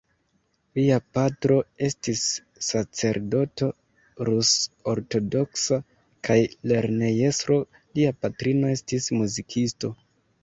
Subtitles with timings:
[0.77, 1.57] Lia patro
[1.87, 2.21] estis
[2.67, 3.67] sacerdoto
[4.29, 5.79] rus-ortodoksa
[6.29, 6.37] kaj
[6.71, 7.59] lernejestro;
[7.99, 9.93] lia patrino estis muzikisto.